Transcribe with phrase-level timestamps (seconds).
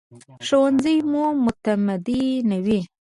[0.45, 2.79] ښوونځی مو متمدنوي